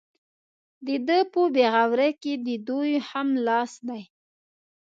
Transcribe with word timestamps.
د 0.85 0.87
ده 1.07 1.19
په 1.31 1.41
بې 1.53 1.65
غورۍ 1.73 2.11
کې 2.21 2.33
د 2.45 2.47
دوی 2.67 2.91
هم 3.09 3.27
لاس 3.47 3.71
دی. 3.87 4.01